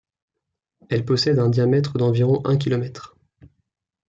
[0.89, 3.15] Elle possède un diamètre d'environ un kilomètre.